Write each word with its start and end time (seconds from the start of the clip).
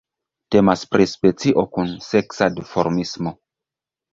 Temas 0.53 0.85
pri 0.93 1.05
specio 1.11 1.65
kun 1.75 1.91
seksa 2.07 2.51
duformismo. 2.57 3.39